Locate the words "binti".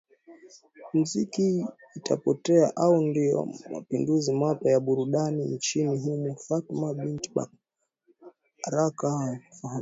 6.93-7.31